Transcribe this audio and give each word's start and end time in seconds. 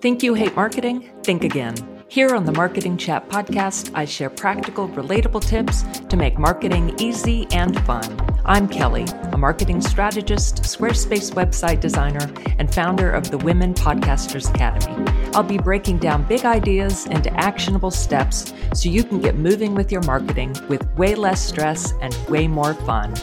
Think 0.00 0.22
you 0.22 0.34
hate 0.34 0.56
marketing? 0.56 1.10
Think 1.22 1.44
again. 1.44 1.74
Here 2.08 2.34
on 2.34 2.44
the 2.44 2.52
Marketing 2.52 2.96
Chat 2.96 3.28
podcast, 3.28 3.92
I 3.94 4.04
share 4.04 4.30
practical, 4.30 4.88
relatable 4.88 5.46
tips 5.46 5.82
to 6.08 6.16
make 6.16 6.38
marketing 6.38 6.94
easy 6.98 7.46
and 7.52 7.78
fun. 7.86 8.18
I'm 8.44 8.66
Kelly, 8.66 9.04
a 9.30 9.38
marketing 9.38 9.80
strategist, 9.80 10.62
Squarespace 10.62 11.32
website 11.34 11.78
designer, 11.78 12.28
and 12.58 12.74
founder 12.74 13.12
of 13.12 13.30
the 13.30 13.38
Women 13.38 13.74
Podcasters 13.74 14.48
Academy. 14.52 15.08
I'll 15.34 15.44
be 15.44 15.58
breaking 15.58 15.98
down 15.98 16.24
big 16.24 16.44
ideas 16.44 17.06
into 17.06 17.32
actionable 17.34 17.92
steps 17.92 18.52
so 18.74 18.88
you 18.88 19.04
can 19.04 19.20
get 19.20 19.36
moving 19.36 19.76
with 19.76 19.92
your 19.92 20.02
marketing 20.02 20.56
with 20.68 20.84
way 20.96 21.14
less 21.14 21.46
stress 21.46 21.92
and 22.00 22.12
way 22.28 22.48
more 22.48 22.74
fun. 22.74 23.14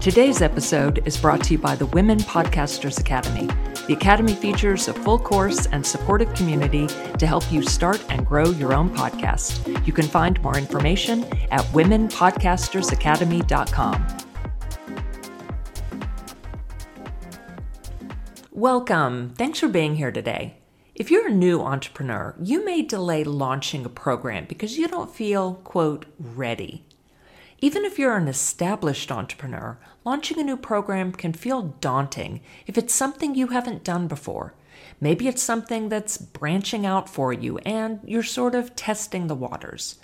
Today's 0.00 0.42
episode 0.42 1.02
is 1.04 1.16
brought 1.16 1.42
to 1.44 1.52
you 1.54 1.58
by 1.58 1.74
the 1.74 1.86
Women 1.86 2.18
Podcasters 2.18 3.00
Academy. 3.00 3.48
The 3.88 3.94
Academy 3.94 4.34
features 4.34 4.86
a 4.86 4.94
full 4.94 5.18
course 5.18 5.66
and 5.66 5.84
supportive 5.84 6.32
community 6.34 6.86
to 7.18 7.26
help 7.26 7.50
you 7.50 7.62
start 7.62 8.04
and 8.08 8.24
grow 8.24 8.50
your 8.50 8.72
own 8.72 8.90
podcast. 8.90 9.84
You 9.84 9.92
can 9.92 10.06
find 10.06 10.40
more 10.42 10.56
information 10.56 11.24
at 11.50 11.62
womenpodcastersacademy.com. 11.72 14.06
Welcome. 18.52 19.34
Thanks 19.36 19.58
for 19.58 19.66
being 19.68 19.96
here 19.96 20.12
today. 20.12 20.58
If 20.94 21.10
you're 21.10 21.26
a 21.28 21.34
new 21.34 21.60
entrepreneur, 21.60 22.36
you 22.40 22.64
may 22.64 22.82
delay 22.82 23.24
launching 23.24 23.84
a 23.84 23.90
program 23.90 24.44
because 24.48 24.78
you 24.78 24.86
don't 24.86 25.12
feel, 25.12 25.54
quote, 25.56 26.06
ready. 26.18 26.84
Even 27.60 27.86
if 27.86 27.98
you're 27.98 28.16
an 28.16 28.28
established 28.28 29.10
entrepreneur, 29.10 29.78
launching 30.04 30.38
a 30.38 30.44
new 30.44 30.58
program 30.58 31.10
can 31.10 31.32
feel 31.32 31.74
daunting 31.80 32.42
if 32.66 32.76
it's 32.76 32.94
something 32.94 33.34
you 33.34 33.48
haven't 33.48 33.84
done 33.84 34.06
before. 34.08 34.54
Maybe 35.00 35.26
it's 35.26 35.42
something 35.42 35.88
that's 35.88 36.18
branching 36.18 36.84
out 36.84 37.08
for 37.08 37.32
you 37.32 37.58
and 37.58 38.00
you're 38.04 38.22
sort 38.22 38.54
of 38.54 38.76
testing 38.76 39.26
the 39.26 39.34
waters. 39.34 39.98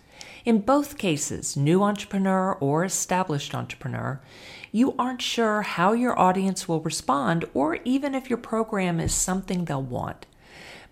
In 0.45 0.61
both 0.61 0.99
cases, 0.99 1.57
new 1.57 1.83
entrepreneur 1.83 2.55
or 2.55 2.85
established 2.85 3.55
entrepreneur, 3.55 4.21
you 4.73 4.95
aren't 4.99 5.23
sure 5.23 5.63
how 5.63 5.93
your 5.93 6.19
audience 6.19 6.67
will 6.67 6.81
respond 6.81 7.45
or 7.53 7.79
even 7.85 8.15
if 8.15 8.31
your 8.31 8.39
program 8.39 8.99
is 8.99 9.15
something 9.15 9.67
they'll 9.67 9.83
want. 9.83 10.27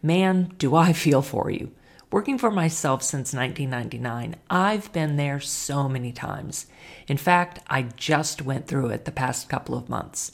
Man, 0.02 0.52
do 0.58 0.76
I 0.76 0.92
feel 0.92 1.22
for 1.22 1.50
you. 1.50 1.72
Working 2.12 2.38
for 2.38 2.50
myself 2.50 3.04
since 3.04 3.32
1999, 3.32 4.34
I've 4.50 4.92
been 4.92 5.14
there 5.14 5.38
so 5.38 5.88
many 5.88 6.10
times. 6.10 6.66
In 7.06 7.16
fact, 7.16 7.60
I 7.68 7.82
just 7.82 8.42
went 8.42 8.66
through 8.66 8.88
it 8.88 9.04
the 9.04 9.12
past 9.12 9.48
couple 9.48 9.76
of 9.76 9.88
months. 9.88 10.32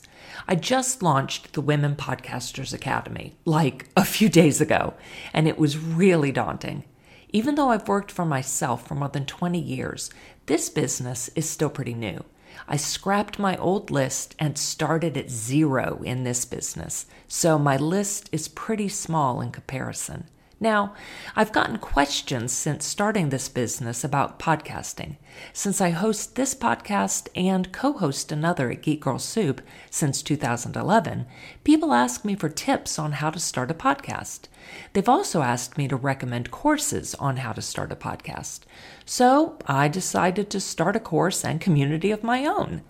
I 0.48 0.54
just 0.54 1.02
launched 1.02 1.52
the 1.52 1.60
Women 1.60 1.94
Podcasters 1.94 2.72
Academy, 2.72 3.34
like 3.44 3.90
a 3.94 4.06
few 4.06 4.30
days 4.30 4.58
ago, 4.62 4.94
and 5.34 5.46
it 5.46 5.58
was 5.58 5.76
really 5.76 6.32
daunting. 6.32 6.84
Even 7.28 7.56
though 7.56 7.68
I've 7.68 7.88
worked 7.88 8.10
for 8.10 8.24
myself 8.24 8.88
for 8.88 8.94
more 8.94 9.10
than 9.10 9.26
20 9.26 9.60
years, 9.60 10.08
this 10.46 10.70
business 10.70 11.28
is 11.36 11.46
still 11.46 11.68
pretty 11.68 11.92
new. 11.92 12.24
I 12.66 12.78
scrapped 12.78 13.38
my 13.38 13.54
old 13.58 13.90
list 13.90 14.34
and 14.38 14.56
started 14.56 15.18
at 15.18 15.28
zero 15.28 16.00
in 16.02 16.24
this 16.24 16.46
business, 16.46 17.04
so 17.28 17.58
my 17.58 17.76
list 17.76 18.30
is 18.32 18.48
pretty 18.48 18.88
small 18.88 19.42
in 19.42 19.50
comparison. 19.50 20.28
Now, 20.58 20.94
I've 21.34 21.52
gotten 21.52 21.76
questions 21.76 22.50
since 22.50 22.86
starting 22.86 23.28
this 23.28 23.46
business 23.46 24.02
about 24.02 24.38
podcasting. 24.38 25.16
Since 25.52 25.82
I 25.82 25.90
host 25.90 26.34
this 26.34 26.54
podcast 26.54 27.28
and 27.36 27.70
co 27.72 27.92
host 27.92 28.32
another 28.32 28.70
at 28.70 28.80
Geek 28.80 29.02
Girl 29.02 29.18
Soup 29.18 29.60
since 29.90 30.22
2011, 30.22 31.26
people 31.62 31.92
ask 31.92 32.24
me 32.24 32.34
for 32.34 32.48
tips 32.48 32.98
on 32.98 33.12
how 33.12 33.28
to 33.28 33.38
start 33.38 33.70
a 33.70 33.74
podcast. 33.74 34.48
They've 34.94 35.08
also 35.08 35.42
asked 35.42 35.76
me 35.76 35.88
to 35.88 35.96
recommend 35.96 36.50
courses 36.50 37.14
on 37.16 37.36
how 37.36 37.52
to 37.52 37.60
start 37.60 37.92
a 37.92 37.96
podcast. 37.96 38.60
So 39.04 39.58
I 39.66 39.88
decided 39.88 40.48
to 40.50 40.60
start 40.60 40.96
a 40.96 41.00
course 41.00 41.44
and 41.44 41.60
community 41.60 42.10
of 42.10 42.22
my 42.22 42.46
own. 42.46 42.80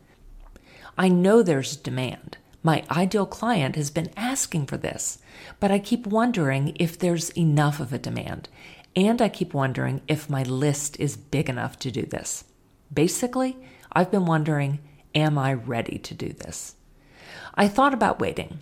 I 0.97 1.09
know 1.09 1.43
there's 1.43 1.75
demand. 1.75 2.39
My 2.67 2.83
ideal 2.91 3.27
client 3.27 3.77
has 3.77 3.91
been 3.91 4.11
asking 4.17 4.67
for 4.67 4.77
this, 4.77 5.19
but 5.61 5.71
I 5.71 5.79
keep 5.79 6.05
wondering 6.05 6.77
if 6.81 6.99
there's 6.99 7.31
enough 7.39 7.79
of 7.79 7.93
a 7.93 7.99
demand, 7.99 8.49
and 8.97 9.23
I 9.23 9.29
keep 9.29 9.55
wondering 9.55 10.01
if 10.09 10.29
my 10.29 10.43
list 10.43 10.99
is 10.99 11.17
big 11.17 11.49
enough 11.49 11.79
to 11.79 11.93
do 11.93 12.03
this. 12.03 12.43
Basically, 12.93 13.57
I've 13.93 14.11
been 14.11 14.27
wondering, 14.27 14.81
am 15.15 15.39
I 15.39 15.53
ready 15.53 15.97
to 15.97 16.13
do 16.13 16.33
this? 16.33 16.75
I 17.55 17.69
thought 17.69 17.95
about 17.95 18.19
waiting 18.19 18.59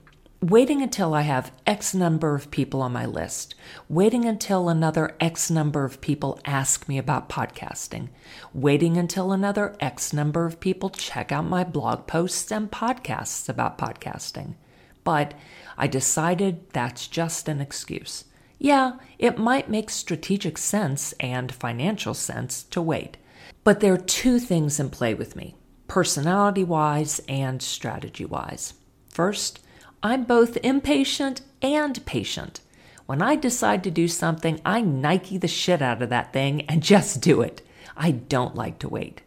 waiting 0.51 0.83
until 0.83 1.15
I 1.15 1.23
have 1.23 1.53
X 1.67 1.95
number 1.95 2.35
of 2.35 2.51
people 2.51 2.83
on 2.83 2.93
my 2.93 3.07
list, 3.07 3.55
waiting 3.89 4.27
until 4.27 4.69
another 4.69 5.17
X 5.19 5.51
number 5.51 5.87
of 5.87 6.03
people 6.03 6.39
ask 6.45 6.87
me 6.87 6.99
about 6.99 7.31
podcasting, 7.31 8.09
waiting 8.53 8.99
until 8.99 9.33
another 9.33 9.75
X 9.81 10.13
number 10.13 10.45
of 10.45 10.61
people 10.61 10.91
check 10.91 11.33
out 11.33 11.47
my 11.47 11.65
blog 11.65 12.07
posts 12.07 12.53
and 12.53 12.71
podcasts 12.71 13.49
about 13.49 13.79
podcasting. 13.79 14.55
But 15.03 15.33
I 15.79 15.87
decided 15.87 16.69
that's 16.75 17.07
just 17.07 17.49
an 17.49 17.63
excuse. 17.63 18.25
Yeah, 18.59 18.99
it 19.19 19.39
might 19.39 19.71
make 19.71 19.89
strategic 19.89 20.59
sense 20.59 21.15
and 21.21 21.53
financial 21.53 22.13
sense 22.13 22.65
to 22.65 22.83
wait. 22.83 23.17
But 23.63 23.81
there 23.81 23.95
are 23.95 23.99
two 23.99 24.39
things 24.39 24.79
in 24.79 24.91
play 24.91 25.15
with 25.15 25.37
me 25.37 25.57
personality 25.89 26.65
wise 26.65 27.23
and 27.29 27.63
strategy 27.63 28.27
wise. 28.27 28.75
First, 29.09 29.61
I'm 30.07 30.25
both 30.25 30.59
impatient 30.59 31.41
and 31.63 32.05
patient. 32.05 32.61
When 33.07 33.23
I 33.23 33.37
decide 33.37 33.83
to 33.85 33.91
do 33.91 34.07
something, 34.07 34.61
I 34.63 34.83
Nike 34.83 35.39
the 35.39 35.49
shit 35.49 35.81
out 35.81 36.03
of 36.03 36.11
that 36.11 36.31
thing 36.31 36.61
and 36.69 36.83
just 36.95 37.23
do 37.23 37.41
it. 37.41 37.63
I 37.97 38.11
don't 38.11 38.55
like 38.55 38.79
to 38.81 38.89
wait. 38.89 39.23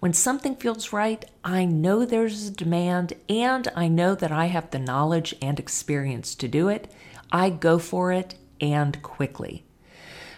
When 0.00 0.14
something 0.14 0.56
feels 0.56 0.90
right, 0.90 1.22
I 1.44 1.66
know 1.66 2.06
there's 2.06 2.48
a 2.48 2.50
demand 2.50 3.12
and 3.28 3.68
I 3.76 3.88
know 3.88 4.14
that 4.14 4.32
I 4.32 4.46
have 4.46 4.70
the 4.70 4.78
knowledge 4.78 5.34
and 5.42 5.60
experience 5.60 6.34
to 6.36 6.48
do 6.48 6.68
it. 6.68 6.90
I 7.30 7.50
go 7.50 7.78
for 7.78 8.10
it 8.10 8.34
and 8.58 9.02
quickly. 9.02 9.66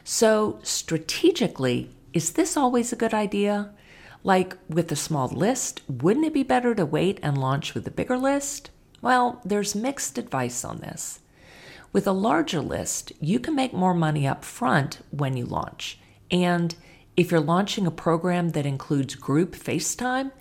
So, 0.03 0.59
strategically, 0.65 1.95
is 2.13 2.33
this 2.33 2.57
always 2.57 2.93
a 2.93 2.97
good 2.97 3.15
idea? 3.15 3.71
Like 4.25 4.57
with 4.69 4.91
a 4.91 4.97
small 4.97 5.29
list, 5.29 5.83
wouldn't 5.89 6.27
it 6.27 6.35
be 6.35 6.43
better 6.43 6.75
to 6.75 6.85
wait 6.85 7.21
and 7.23 7.39
launch 7.39 7.75
with 7.75 7.87
a 7.87 7.93
bigger 7.93 8.19
list? 8.19 8.71
Well, 9.05 9.43
there's 9.45 9.75
mixed 9.75 10.17
advice 10.17 10.65
on 10.65 10.79
this. 10.79 11.21
With 11.93 12.07
a 12.07 12.13
larger 12.13 12.63
list, 12.63 13.13
you 13.21 13.39
can 13.39 13.55
make 13.55 13.75
more 13.75 13.93
money 13.93 14.27
up 14.27 14.47
front 14.47 15.01
when 15.11 15.37
you 15.37 15.45
launch. 15.45 15.99
And 16.31 16.75
if 17.15 17.31
you're 17.31 17.39
launching 17.39 17.87
a 17.87 17.91
program 17.91 18.53
that 18.53 18.65
includes 18.65 19.15
group 19.15 19.57
FaceTime, 19.57 20.33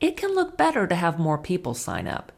it 0.00 0.16
can 0.16 0.34
look 0.34 0.56
better 0.56 0.86
to 0.86 0.94
have 0.94 1.18
more 1.18 1.36
people 1.36 1.74
sign 1.74 2.08
up. 2.08 2.32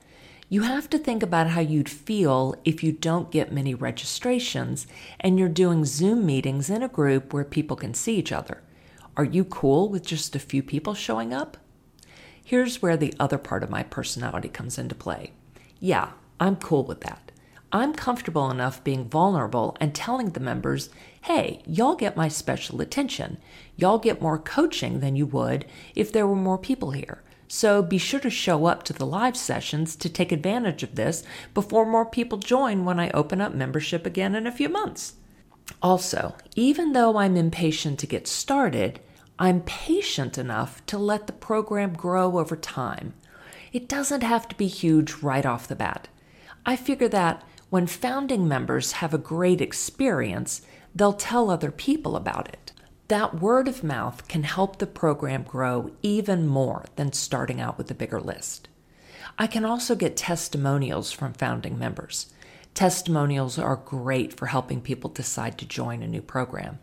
You 0.48 0.62
have 0.62 0.90
to 0.90 0.98
think 0.98 1.22
about 1.22 1.50
how 1.50 1.60
you'd 1.60 1.88
feel 1.88 2.56
if 2.64 2.82
you 2.82 2.90
don't 2.90 3.30
get 3.30 3.52
many 3.52 3.72
registrations 3.72 4.88
and 5.20 5.38
you're 5.38 5.48
doing 5.48 5.84
Zoom 5.84 6.26
meetings 6.26 6.68
in 6.68 6.82
a 6.82 6.88
group 6.88 7.32
where 7.32 7.44
people 7.44 7.76
can 7.76 7.94
see 7.94 8.16
each 8.16 8.32
other. 8.32 8.60
Are 9.16 9.22
you 9.22 9.44
cool 9.44 9.88
with 9.88 10.04
just 10.04 10.34
a 10.34 10.40
few 10.40 10.64
people 10.64 10.94
showing 10.94 11.32
up? 11.32 11.58
Here's 12.44 12.82
where 12.82 12.96
the 12.96 13.14
other 13.20 13.38
part 13.38 13.62
of 13.62 13.70
my 13.70 13.84
personality 13.84 14.48
comes 14.48 14.76
into 14.76 14.96
play. 14.96 15.30
Yeah, 15.80 16.10
I'm 16.38 16.56
cool 16.56 16.84
with 16.84 17.00
that. 17.00 17.32
I'm 17.72 17.94
comfortable 17.94 18.50
enough 18.50 18.84
being 18.84 19.08
vulnerable 19.08 19.76
and 19.80 19.94
telling 19.94 20.30
the 20.30 20.40
members, 20.40 20.90
hey, 21.22 21.62
y'all 21.66 21.94
get 21.94 22.16
my 22.16 22.28
special 22.28 22.80
attention. 22.80 23.38
Y'all 23.76 23.98
get 23.98 24.20
more 24.20 24.38
coaching 24.38 25.00
than 25.00 25.16
you 25.16 25.24
would 25.26 25.64
if 25.94 26.12
there 26.12 26.26
were 26.26 26.36
more 26.36 26.58
people 26.58 26.90
here. 26.90 27.22
So 27.48 27.82
be 27.82 27.98
sure 27.98 28.20
to 28.20 28.30
show 28.30 28.66
up 28.66 28.82
to 28.84 28.92
the 28.92 29.06
live 29.06 29.36
sessions 29.36 29.96
to 29.96 30.08
take 30.08 30.32
advantage 30.32 30.82
of 30.82 30.96
this 30.96 31.22
before 31.54 31.86
more 31.86 32.06
people 32.06 32.38
join 32.38 32.84
when 32.84 33.00
I 33.00 33.10
open 33.10 33.40
up 33.40 33.54
membership 33.54 34.04
again 34.04 34.34
in 34.34 34.46
a 34.46 34.52
few 34.52 34.68
months. 34.68 35.14
Also, 35.82 36.34
even 36.54 36.92
though 36.92 37.16
I'm 37.16 37.36
impatient 37.36 37.98
to 38.00 38.06
get 38.06 38.28
started, 38.28 39.00
I'm 39.38 39.62
patient 39.62 40.36
enough 40.36 40.84
to 40.86 40.98
let 40.98 41.26
the 41.26 41.32
program 41.32 41.94
grow 41.94 42.38
over 42.38 42.56
time. 42.56 43.14
It 43.72 43.88
doesn't 43.88 44.22
have 44.22 44.48
to 44.48 44.56
be 44.56 44.66
huge 44.66 45.14
right 45.22 45.46
off 45.46 45.68
the 45.68 45.76
bat. 45.76 46.08
I 46.66 46.76
figure 46.76 47.08
that 47.08 47.44
when 47.70 47.86
founding 47.86 48.48
members 48.48 48.92
have 48.92 49.14
a 49.14 49.18
great 49.18 49.60
experience, 49.60 50.62
they'll 50.94 51.12
tell 51.12 51.50
other 51.50 51.70
people 51.70 52.16
about 52.16 52.48
it. 52.48 52.72
That 53.06 53.40
word 53.40 53.68
of 53.68 53.84
mouth 53.84 54.26
can 54.28 54.42
help 54.42 54.78
the 54.78 54.86
program 54.86 55.44
grow 55.44 55.92
even 56.02 56.46
more 56.46 56.84
than 56.96 57.12
starting 57.12 57.60
out 57.60 57.78
with 57.78 57.90
a 57.90 57.94
bigger 57.94 58.20
list. 58.20 58.68
I 59.38 59.46
can 59.46 59.64
also 59.64 59.94
get 59.94 60.16
testimonials 60.16 61.12
from 61.12 61.32
founding 61.32 61.78
members. 61.78 62.32
Testimonials 62.74 63.58
are 63.58 63.76
great 63.76 64.32
for 64.36 64.46
helping 64.46 64.80
people 64.80 65.10
decide 65.10 65.58
to 65.58 65.66
join 65.66 66.02
a 66.02 66.08
new 66.08 66.22
program. 66.22 66.78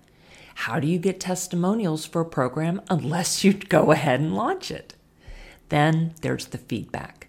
How 0.55 0.79
do 0.79 0.87
you 0.87 0.99
get 0.99 1.19
testimonials 1.19 2.05
for 2.05 2.21
a 2.21 2.25
program 2.25 2.81
unless 2.89 3.43
you 3.43 3.53
go 3.53 3.91
ahead 3.91 4.19
and 4.19 4.35
launch 4.35 4.71
it? 4.71 4.95
Then 5.69 6.13
there's 6.21 6.47
the 6.47 6.57
feedback. 6.57 7.27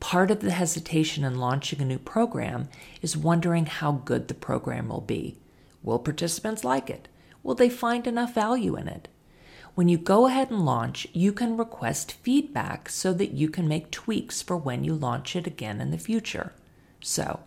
Part 0.00 0.30
of 0.30 0.40
the 0.40 0.50
hesitation 0.50 1.24
in 1.24 1.38
launching 1.38 1.80
a 1.80 1.84
new 1.84 1.98
program 1.98 2.68
is 3.00 3.16
wondering 3.16 3.66
how 3.66 3.92
good 3.92 4.28
the 4.28 4.34
program 4.34 4.88
will 4.88 5.00
be. 5.00 5.38
Will 5.82 5.98
participants 5.98 6.64
like 6.64 6.90
it? 6.90 7.08
Will 7.42 7.54
they 7.54 7.70
find 7.70 8.06
enough 8.06 8.34
value 8.34 8.76
in 8.76 8.88
it? 8.88 9.08
When 9.74 9.88
you 9.88 9.98
go 9.98 10.26
ahead 10.26 10.50
and 10.50 10.64
launch, 10.64 11.06
you 11.12 11.32
can 11.32 11.56
request 11.56 12.12
feedback 12.22 12.88
so 12.88 13.12
that 13.14 13.32
you 13.32 13.48
can 13.48 13.66
make 13.66 13.90
tweaks 13.90 14.40
for 14.40 14.56
when 14.56 14.84
you 14.84 14.94
launch 14.94 15.34
it 15.34 15.46
again 15.46 15.80
in 15.80 15.90
the 15.90 15.98
future. 15.98 16.52
So, 17.00 17.40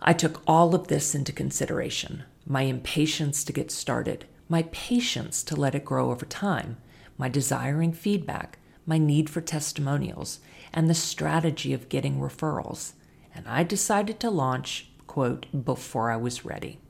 I 0.00 0.14
took 0.14 0.42
all 0.46 0.74
of 0.74 0.88
this 0.88 1.14
into 1.14 1.32
consideration 1.32 2.24
my 2.46 2.62
impatience 2.62 3.44
to 3.44 3.52
get 3.52 3.70
started, 3.70 4.24
my 4.48 4.62
patience 4.72 5.42
to 5.44 5.54
let 5.54 5.74
it 5.74 5.84
grow 5.84 6.10
over 6.10 6.24
time, 6.24 6.78
my 7.18 7.28
desiring 7.28 7.92
feedback, 7.92 8.58
my 8.90 8.98
need 8.98 9.30
for 9.30 9.40
testimonials, 9.40 10.40
and 10.72 10.90
the 10.90 10.94
strategy 10.94 11.72
of 11.72 11.88
getting 11.88 12.18
referrals. 12.18 12.92
And 13.32 13.46
I 13.46 13.62
decided 13.62 14.18
to 14.20 14.30
launch, 14.30 14.90
quote, 15.06 15.46
before 15.64 16.10
I 16.10 16.16
was 16.16 16.44
ready. 16.44 16.80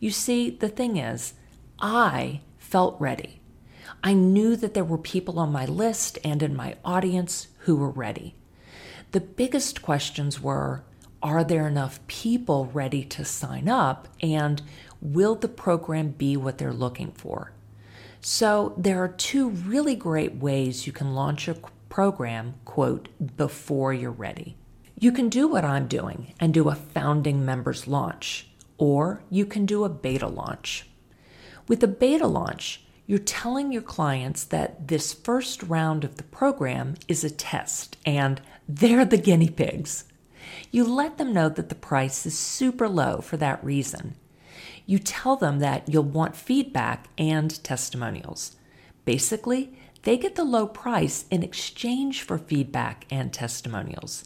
You 0.00 0.10
see, 0.10 0.48
the 0.48 0.70
thing 0.70 0.96
is, 0.96 1.34
I 1.78 2.40
felt 2.56 2.98
ready. 2.98 3.40
I 4.02 4.14
knew 4.14 4.56
that 4.56 4.72
there 4.72 4.84
were 4.84 4.98
people 4.98 5.38
on 5.38 5.52
my 5.52 5.66
list 5.66 6.18
and 6.24 6.42
in 6.42 6.56
my 6.56 6.76
audience 6.82 7.48
who 7.60 7.76
were 7.76 7.90
ready. 7.90 8.34
The 9.12 9.20
biggest 9.20 9.82
questions 9.82 10.40
were 10.40 10.82
Are 11.22 11.44
there 11.44 11.68
enough 11.68 12.00
people 12.06 12.70
ready 12.72 13.04
to 13.04 13.24
sign 13.24 13.68
up? 13.68 14.08
And 14.22 14.62
will 15.02 15.34
the 15.34 15.48
program 15.48 16.10
be 16.10 16.38
what 16.38 16.56
they're 16.56 16.72
looking 16.72 17.12
for? 17.12 17.52
So, 18.20 18.74
there 18.76 19.02
are 19.02 19.08
two 19.08 19.50
really 19.50 19.94
great 19.94 20.36
ways 20.36 20.86
you 20.86 20.92
can 20.92 21.14
launch 21.14 21.46
a 21.46 21.56
program, 21.88 22.54
quote, 22.64 23.08
before 23.36 23.92
you're 23.92 24.10
ready. 24.10 24.56
You 24.98 25.12
can 25.12 25.28
do 25.28 25.46
what 25.46 25.64
I'm 25.64 25.86
doing 25.86 26.34
and 26.40 26.52
do 26.52 26.68
a 26.68 26.74
founding 26.74 27.44
members 27.44 27.86
launch, 27.86 28.48
or 28.76 29.22
you 29.30 29.46
can 29.46 29.66
do 29.66 29.84
a 29.84 29.88
beta 29.88 30.26
launch. 30.26 30.88
With 31.68 31.82
a 31.84 31.88
beta 31.88 32.26
launch, 32.26 32.82
you're 33.06 33.18
telling 33.18 33.72
your 33.72 33.82
clients 33.82 34.44
that 34.44 34.88
this 34.88 35.14
first 35.14 35.62
round 35.62 36.04
of 36.04 36.16
the 36.16 36.24
program 36.24 36.94
is 37.06 37.24
a 37.24 37.30
test 37.30 37.96
and 38.04 38.40
they're 38.68 39.04
the 39.04 39.16
guinea 39.16 39.50
pigs. 39.50 40.04
You 40.70 40.84
let 40.84 41.16
them 41.16 41.32
know 41.32 41.48
that 41.48 41.68
the 41.68 41.74
price 41.74 42.26
is 42.26 42.38
super 42.38 42.88
low 42.88 43.20
for 43.20 43.36
that 43.38 43.64
reason. 43.64 44.16
You 44.88 44.98
tell 44.98 45.36
them 45.36 45.58
that 45.58 45.86
you'll 45.86 46.02
want 46.04 46.34
feedback 46.34 47.08
and 47.18 47.62
testimonials. 47.62 48.56
Basically, 49.04 49.78
they 50.04 50.16
get 50.16 50.34
the 50.34 50.44
low 50.44 50.66
price 50.66 51.26
in 51.30 51.42
exchange 51.42 52.22
for 52.22 52.38
feedback 52.38 53.04
and 53.10 53.30
testimonials. 53.30 54.24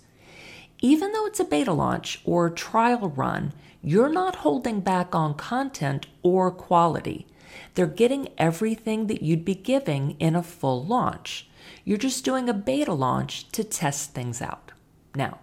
Even 0.81 1.11
though 1.11 1.27
it's 1.27 1.41
a 1.41 1.45
beta 1.45 1.73
launch 1.73 2.21
or 2.25 2.49
trial 2.49 3.09
run, 3.09 3.53
you're 3.83 4.09
not 4.09 4.37
holding 4.37 4.79
back 4.79 5.17
on 5.17 5.35
content 5.35 6.07
or 6.23 6.53
quality. 6.53 7.27
They're 7.75 7.89
getting 7.89 8.29
everything 8.39 9.09
that 9.09 9.21
you'd 9.21 9.45
be 9.45 9.57
giving 9.57 10.13
in 10.21 10.37
a 10.37 10.45
full 10.45 10.87
launch. 10.87 11.49
You're 11.85 11.99
just 11.99 12.25
doing 12.25 12.49
a 12.49 12.55
beta 12.55 12.93
launch 12.93 13.49
to 13.49 13.65
test 13.65 14.15
things 14.15 14.41
out. 14.41 14.71
Now, 15.17 15.41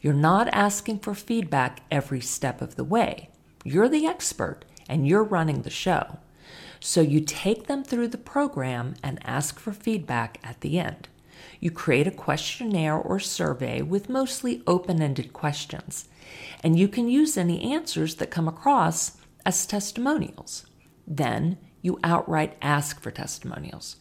you're 0.00 0.14
not 0.14 0.46
asking 0.52 1.00
for 1.00 1.16
feedback 1.16 1.82
every 1.90 2.20
step 2.20 2.62
of 2.62 2.76
the 2.76 2.84
way. 2.84 3.29
You're 3.64 3.88
the 3.88 4.06
expert 4.06 4.64
and 4.88 5.06
you're 5.06 5.24
running 5.24 5.62
the 5.62 5.70
show. 5.70 6.18
So 6.80 7.00
you 7.00 7.20
take 7.20 7.66
them 7.66 7.84
through 7.84 8.08
the 8.08 8.18
program 8.18 8.94
and 9.02 9.18
ask 9.22 9.58
for 9.58 9.72
feedback 9.72 10.38
at 10.42 10.60
the 10.62 10.78
end. 10.78 11.08
You 11.58 11.70
create 11.70 12.06
a 12.06 12.10
questionnaire 12.10 12.96
or 12.96 13.18
survey 13.18 13.82
with 13.82 14.08
mostly 14.08 14.62
open 14.66 15.02
ended 15.02 15.32
questions, 15.32 16.08
and 16.62 16.78
you 16.78 16.88
can 16.88 17.08
use 17.08 17.36
any 17.36 17.72
answers 17.72 18.14
that 18.16 18.30
come 18.30 18.48
across 18.48 19.18
as 19.44 19.66
testimonials. 19.66 20.66
Then 21.06 21.58
you 21.82 21.98
outright 22.02 22.56
ask 22.62 23.00
for 23.00 23.10
testimonials. 23.10 23.96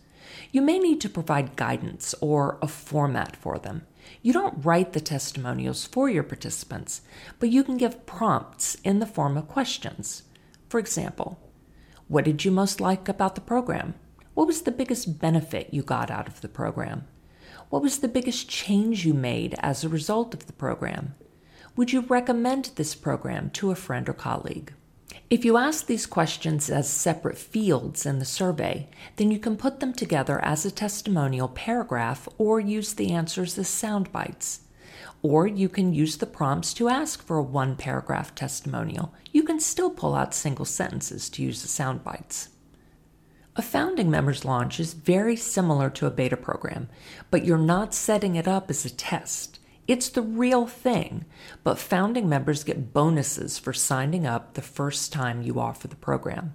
You 0.52 0.62
may 0.62 0.80
need 0.80 1.02
to 1.02 1.10
provide 1.10 1.56
guidance 1.56 2.16
or 2.22 2.58
a 2.62 2.68
format 2.68 3.36
for 3.36 3.60
them. 3.60 3.86
You 4.22 4.34
don't 4.34 4.66
write 4.66 4.94
the 4.94 5.02
testimonials 5.02 5.86
for 5.86 6.10
your 6.10 6.24
participants, 6.24 7.02
but 7.40 7.50
you 7.50 7.64
can 7.64 7.78
give 7.78 8.06
prompts 8.06 8.76
in 8.84 9.00
the 9.00 9.06
form 9.06 9.38
of 9.38 9.48
questions. 9.48 10.24
For 10.68 10.80
example, 10.80 11.40
what 12.08 12.26
did 12.26 12.44
you 12.44 12.52
most 12.52 12.81
like 12.81 13.08
about 13.08 13.36
the 13.36 13.42
program? 13.42 13.94
What 14.34 14.48
was 14.48 14.64
the 14.64 14.72
biggest 14.72 15.20
benefit 15.20 15.74
you 15.74 15.84
got 15.84 16.10
out 16.10 16.28
of 16.28 16.42
the 16.42 16.48
program? 16.48 17.08
What 17.70 17.84
was 17.84 18.00
the 18.00 18.08
biggest 18.08 18.50
change 18.50 19.06
you 19.06 19.14
made 19.14 19.56
as 19.60 19.84
a 19.84 19.90
result 19.90 20.34
of 20.34 20.48
the 20.48 20.54
program? 20.54 21.16
Would 21.76 21.94
you 21.94 22.02
recommend 22.02 22.72
this 22.76 22.96
program 22.96 23.52
to 23.52 23.70
a 23.72 23.76
friend 23.76 24.10
or 24.10 24.14
colleague? 24.14 24.74
If 25.30 25.46
you 25.46 25.58
ask 25.58 25.86
these 25.86 26.08
questions 26.08 26.72
as 26.72 26.90
separate 26.90 27.38
fields 27.38 28.04
in 28.04 28.18
the 28.18 28.26
survey, 28.26 28.88
then 29.18 29.30
you 29.30 29.38
can 29.38 29.58
put 29.58 29.80
them 29.80 29.94
together 29.94 30.44
as 30.44 30.66
a 30.66 30.72
testimonial 30.72 31.50
paragraph 31.50 32.28
or 32.40 32.60
use 32.60 32.96
the 32.96 33.12
answers 33.12 33.56
as 33.60 33.68
sound 33.68 34.12
bites. 34.12 34.62
Or 35.22 35.46
you 35.46 35.70
can 35.70 35.94
use 35.94 36.18
the 36.18 36.26
prompts 36.26 36.74
to 36.76 36.90
ask 36.90 37.22
for 37.22 37.38
a 37.38 37.44
one 37.44 37.76
paragraph 37.76 38.34
testimonial. 38.34 39.14
You 39.31 39.44
can 39.44 39.60
still 39.60 39.92
pull 39.92 40.16
out 40.16 40.34
single 40.34 40.66
sentences 40.66 41.30
to 41.30 41.44
use 41.44 41.62
the 41.62 41.68
sound 41.68 42.04
bites. 42.04 42.50
A 43.56 43.62
founding 43.62 44.10
members 44.10 44.46
launch 44.46 44.80
is 44.80 44.94
very 44.96 45.36
similar 45.36 45.92
to 45.92 46.08
a 46.08 46.12
beta 46.12 46.38
program, 46.38 46.90
but 47.30 47.46
you're 47.46 47.60
not 47.60 47.94
setting 47.94 48.36
it 48.36 48.48
up 48.48 48.72
as 48.72 48.84
a 48.84 48.90
test. 48.90 49.58
It's 49.89 50.09
the 50.09 50.21
real 50.21 50.68
thing, 50.68 51.25
but 51.63 51.80
founding 51.80 52.30
members 52.30 52.63
get 52.63 52.94
bonuses 52.94 53.57
for 53.57 53.74
signing 53.74 54.27
up 54.27 54.53
the 54.53 54.62
first 54.62 55.12
time 55.12 55.41
you 55.41 55.59
offer 55.59 55.88
the 55.88 55.95
program. 55.95 56.53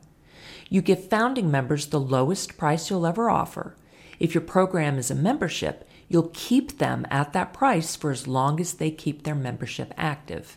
You 0.71 0.81
give 0.81 1.09
founding 1.09 1.51
members 1.51 1.89
the 1.89 1.99
lowest 1.99 2.57
price 2.57 2.89
you'll 2.89 3.09
ever 3.09 3.29
offer. 3.29 3.75
If 4.21 4.37
your 4.37 4.41
program 4.43 4.99
is 4.99 5.11
a 5.11 5.17
membership, 5.17 5.89
you'll 6.09 6.31
keep 6.33 6.79
them 6.79 7.09
at 7.11 7.33
that 7.33 7.53
price 7.53 7.97
for 7.97 8.13
as 8.13 8.29
long 8.29 8.61
as 8.61 8.75
they 8.75 8.93
keep 8.93 9.25
their 9.25 9.35
membership 9.35 9.93
active. 9.97 10.57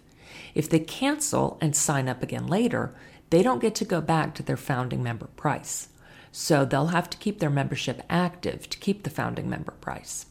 If 0.53 0.69
they 0.69 0.79
cancel 0.79 1.57
and 1.59 1.75
sign 1.75 2.07
up 2.07 2.21
again 2.21 2.45
later, 2.45 2.93
they 3.31 3.41
don't 3.41 3.59
get 3.59 3.73
to 3.73 3.85
go 3.85 4.01
back 4.01 4.35
to 4.35 4.43
their 4.43 4.55
founding 4.55 5.01
member 5.01 5.25
price. 5.35 5.87
So 6.31 6.63
they'll 6.63 6.93
have 6.93 7.09
to 7.09 7.17
keep 7.17 7.39
their 7.39 7.49
membership 7.49 8.03
active 8.07 8.69
to 8.69 8.77
keep 8.77 9.01
the 9.01 9.09
founding 9.09 9.49
member 9.49 9.71
price. 9.71 10.27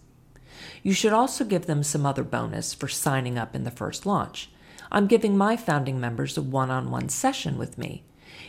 You 0.82 0.92
should 0.92 1.12
also 1.12 1.44
give 1.44 1.66
them 1.66 1.82
some 1.82 2.06
other 2.06 2.24
bonus 2.24 2.74
for 2.74 2.88
signing 2.88 3.38
up 3.38 3.54
in 3.54 3.64
the 3.64 3.70
first 3.70 4.06
launch. 4.06 4.50
I'm 4.90 5.06
giving 5.06 5.36
my 5.36 5.56
founding 5.56 6.00
members 6.00 6.36
a 6.36 6.42
one 6.42 6.70
on 6.70 6.90
one 6.90 7.08
session 7.08 7.58
with 7.58 7.76
me. 7.76 8.04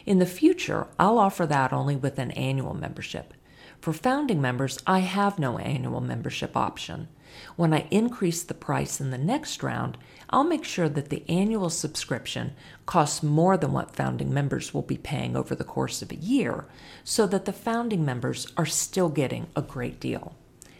In 0.05 0.19
the 0.19 0.25
future, 0.25 0.87
I'll 0.99 1.19
offer 1.19 1.45
that 1.45 1.73
only 1.73 1.95
with 1.95 2.19
an 2.19 2.31
annual 2.31 2.73
membership. 2.73 3.33
For 3.81 3.93
founding 3.93 4.41
members, 4.41 4.79
I 4.87 4.99
have 4.99 5.39
no 5.39 5.57
annual 5.59 6.01
membership 6.01 6.57
option. 6.57 7.07
When 7.55 7.73
I 7.73 7.87
increase 7.91 8.43
the 8.43 8.53
price 8.53 8.99
in 8.99 9.11
the 9.11 9.17
next 9.17 9.61
round, 9.61 9.97
I'll 10.29 10.43
make 10.43 10.63
sure 10.63 10.89
that 10.89 11.09
the 11.09 11.23
annual 11.29 11.69
subscription 11.69 12.53
costs 12.85 13.21
more 13.21 13.57
than 13.57 13.73
what 13.73 13.95
founding 13.95 14.33
members 14.33 14.73
will 14.73 14.81
be 14.81 14.97
paying 14.97 15.35
over 15.35 15.55
the 15.55 15.63
course 15.63 16.01
of 16.01 16.11
a 16.11 16.15
year, 16.15 16.65
so 17.03 17.27
that 17.27 17.45
the 17.45 17.53
founding 17.53 18.03
members 18.03 18.47
are 18.57 18.65
still 18.65 19.09
getting 19.09 19.47
a 19.55 19.61
great 19.61 19.99
deal. 19.99 20.35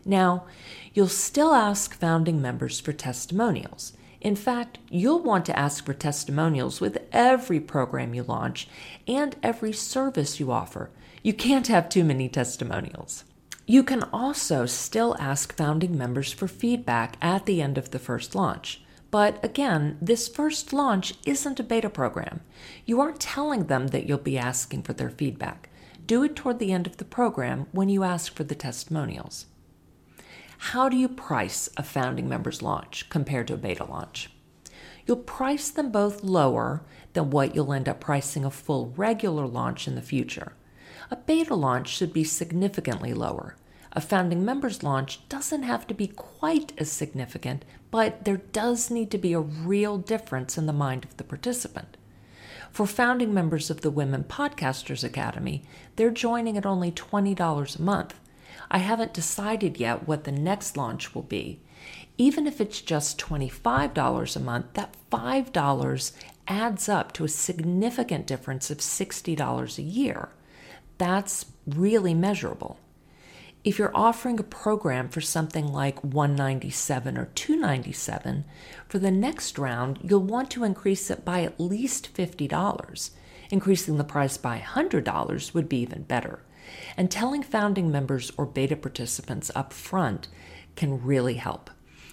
Now, 0.08 0.46
you'll 0.94 1.10
still 1.10 1.54
ask 1.54 1.94
founding 1.94 2.42
members 2.42 2.80
for 2.80 2.94
testimonials. 2.94 3.92
In 4.22 4.38
fact, 4.38 4.80
you'll 4.90 5.22
want 5.22 5.46
to 5.46 5.60
ask 5.60 5.86
for 5.86 5.94
testimonials 5.94 6.80
with 6.80 6.98
every 7.12 7.60
program 7.60 8.14
you 8.14 8.24
launch 8.24 8.70
and 9.06 9.36
every 9.44 9.74
service 9.74 10.40
you 10.40 10.50
offer. 10.50 10.90
You 11.22 11.34
can't 11.34 11.68
have 11.68 11.90
too 11.90 12.06
many 12.06 12.30
testimonials. 12.30 13.26
You 13.66 13.84
can 13.84 14.04
also 14.14 14.66
still 14.66 15.16
ask 15.20 15.54
founding 15.56 15.98
members 15.98 16.32
for 16.32 16.48
feedback 16.48 17.18
at 17.22 17.46
the 17.46 17.62
end 17.62 17.78
of 17.78 17.92
the 17.92 18.00
first 18.00 18.34
launch. 18.34 18.82
But 19.12 19.44
again, 19.44 19.98
this 20.02 20.30
first 20.30 20.72
launch 20.72 21.16
isn't 21.26 21.60
a 21.60 21.64
beta 21.64 21.90
program. 21.90 22.40
You 22.86 23.02
aren't 23.02 23.20
telling 23.20 23.66
them 23.66 23.88
that 23.88 24.06
you'll 24.06 24.20
be 24.20 24.38
asking 24.38 24.84
for 24.84 24.94
their 24.94 25.10
feedback. 25.10 25.70
Do 26.06 26.24
it 26.24 26.38
toward 26.38 26.60
the 26.60 26.72
end 26.72 26.88
of 26.88 26.96
the 26.96 27.06
program 27.06 27.68
when 27.74 27.90
you 27.90 28.04
ask 28.04 28.34
for 28.34 28.46
the 28.46 28.56
testimonials. 28.56 29.48
How 30.58 30.90
do 30.90 30.98
you 30.98 31.08
price 31.08 31.70
a 31.78 31.84
founding 31.84 32.28
member's 32.28 32.62
launch 32.62 33.10
compared 33.10 33.48
to 33.48 33.54
a 33.54 33.58
beta 33.58 33.86
launch? 33.86 34.30
You'll 35.06 35.18
price 35.18 35.70
them 35.70 35.92
both 35.92 36.24
lower 36.24 36.82
than 37.14 37.30
what 37.30 37.56
you'll 37.56 37.72
end 37.74 37.88
up 37.88 38.00
pricing 38.00 38.44
a 38.44 38.52
full 38.52 38.94
regular 38.98 39.46
launch 39.46 39.88
in 39.88 39.96
the 39.96 40.02
future. 40.02 40.54
A 41.10 41.16
beta 41.16 41.56
launch 41.56 41.90
should 41.90 42.12
be 42.12 42.24
significantly 42.24 43.14
lower. 43.14 43.56
A 43.94 44.02
founding 44.02 44.44
members 44.44 44.84
launch 44.84 45.28
doesn't 45.30 45.64
have 45.64 45.88
to 45.88 45.94
be 45.94 46.08
quite 46.08 46.74
as 46.78 46.92
significant, 46.92 47.64
but 47.90 48.26
there 48.26 48.38
does 48.38 48.92
need 48.92 49.10
to 49.12 49.18
be 49.18 49.34
a 49.34 49.40
real 49.40 49.98
difference 49.98 50.58
in 50.58 50.66
the 50.66 50.74
mind 50.74 51.06
of 51.06 51.16
the 51.18 51.24
participant. 51.24 51.98
For 52.72 52.86
founding 52.86 53.34
members 53.34 53.70
of 53.70 53.82
the 53.82 53.90
Women 53.90 54.24
Podcasters 54.26 55.04
Academy, 55.04 55.64
they're 55.96 56.12
joining 56.12 56.58
at 56.58 56.66
only 56.66 56.92
$20 56.92 57.80
a 57.80 57.82
month. 57.82 58.20
I 58.70 58.80
haven't 58.80 59.14
decided 59.14 59.80
yet 59.80 60.08
what 60.08 60.24
the 60.24 60.32
next 60.32 60.78
launch 60.78 61.16
will 61.16 61.24
be. 61.24 61.60
Even 62.18 62.48
if 62.48 62.60
it's 62.60 62.82
just 62.82 63.20
$25 63.20 64.36
a 64.36 64.40
month, 64.40 64.74
that 64.74 64.96
$5 65.12 66.12
adds 66.48 66.90
up 66.90 67.12
to 67.14 67.24
a 67.24 67.30
significant 67.30 68.26
difference 68.26 68.72
of 68.72 68.80
$60 68.80 69.78
a 69.78 69.82
year. 69.82 70.30
That's 70.98 71.46
really 71.66 72.14
measurable. 72.14 72.80
If 73.64 73.78
you're 73.78 73.92
offering 73.94 74.40
a 74.40 74.44
program 74.44 75.10
for 75.10 75.20
something 75.20 75.68
like 75.68 76.04
197 76.04 77.18
or 77.18 77.26
297, 77.36 78.46
for 78.88 78.98
the 78.98 79.12
next 79.12 79.60
round 79.60 80.00
you'll 80.04 80.22
want 80.22 80.50
to 80.52 80.64
increase 80.64 81.10
it 81.10 81.26
by 81.26 81.42
at 81.42 81.60
least 81.60 82.14
$50. 82.14 83.10
Increasing 83.50 83.98
the 83.98 84.04
price 84.04 84.38
by 84.38 84.60
$100 84.60 85.54
would 85.54 85.70
be 85.70 85.80
even 85.80 86.04
better. 86.04 86.40
And 86.96 87.10
telling 87.10 87.44
founding 87.44 87.92
members 87.92 88.32
or 88.38 88.46
beta 88.46 88.76
participants 88.76 89.52
up 89.56 89.74
front 89.74 90.28
can 90.76 91.04
really 91.04 91.36
help. 91.36 91.70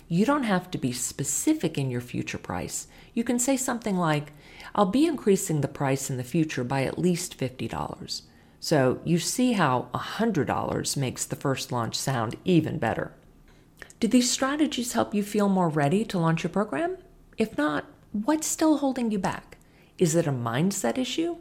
You 0.09 0.27
don't 0.27 0.43
have 0.45 0.71
to 0.71 0.79
be 0.79 0.93
specific 0.93 1.79
in 1.79 1.91
your 1.91 2.01
future 2.01 2.39
price. 2.39 2.87
You 3.15 3.25
can 3.25 3.39
say 3.39 3.57
something 3.57 3.97
like, 3.97 4.33
I'll 4.75 4.87
be 4.87 5.07
increasing 5.07 5.61
the 5.61 5.69
price 5.69 6.11
in 6.11 6.17
the 6.17 6.25
future 6.25 6.65
by 6.65 6.85
at 6.85 6.99
least 6.99 7.39
$50. 7.39 8.23
So 8.61 9.01
you 9.05 9.19
see 9.19 9.53
how 9.53 9.89
$100 9.95 10.97
makes 10.97 11.25
the 11.25 11.37
first 11.37 11.71
launch 11.71 11.97
sound 11.97 12.37
even 12.45 12.79
better. 12.79 13.13
Do 14.01 14.09
these 14.09 14.31
strategies 14.31 14.93
help 14.93 15.15
you 15.15 15.23
feel 15.23 15.49
more 15.49 15.69
ready 15.69 16.05
to 16.07 16.19
launch 16.19 16.43
your 16.43 16.51
program? 16.51 16.97
If 17.39 17.57
not, 17.57 17.85
what's 18.13 18.47
still 18.47 18.79
holding 18.79 19.11
you 19.11 19.19
back? 19.19 19.59
Is 19.99 20.15
it 20.15 20.27
a 20.27 20.33
mindset 20.33 20.99
issue? 20.99 21.37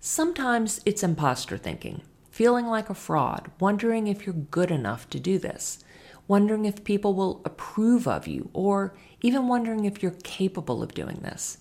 Sometimes 0.00 0.80
it's 0.84 1.02
imposter 1.02 1.56
thinking, 1.56 2.02
feeling 2.34 2.66
like 2.66 2.90
a 2.90 2.94
fraud, 2.94 3.50
wondering 3.60 4.06
if 4.06 4.26
you're 4.26 4.34
good 4.34 4.70
enough 4.70 5.08
to 5.10 5.20
do 5.20 5.38
this 5.38 5.84
wondering 6.28 6.64
if 6.64 6.84
people 6.84 7.14
will 7.14 7.40
approve 7.44 8.06
of 8.08 8.26
you, 8.26 8.48
or 8.52 8.94
even 9.22 9.48
wondering 9.48 9.84
if 9.84 10.02
you're 10.02 10.16
capable 10.22 10.82
of 10.82 10.94
doing 10.94 11.20
this. 11.22 11.58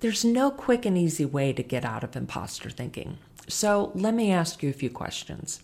There's 0.00 0.24
no 0.24 0.50
quick 0.50 0.84
and 0.84 0.98
easy 0.98 1.24
way 1.24 1.52
to 1.52 1.62
get 1.62 1.84
out 1.84 2.04
of 2.04 2.16
imposter 2.16 2.70
thinking. 2.70 3.18
So 3.48 3.92
let 3.94 4.14
me 4.14 4.30
ask 4.30 4.62
you 4.62 4.70
a 4.70 4.74
few 4.74 4.90
questions. 4.90 5.62